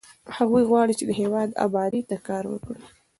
هغوی 0.37 0.63
غواړي 0.69 0.93
چې 0.99 1.05
د 1.07 1.11
هېواد 1.21 1.49
ابادۍ 1.65 2.01
ته 2.09 2.15
کار 2.27 2.43
وکړي. 2.49 2.83